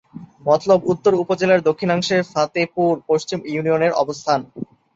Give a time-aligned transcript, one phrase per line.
[0.47, 4.39] মতলব উত্তর উপজেলার দক্ষিণাংশে ফতেপুর পশ্চিম ইউনিয়নের অবস্থান।